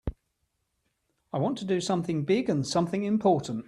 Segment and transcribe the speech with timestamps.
[1.31, 3.59] I want to do something big and something important.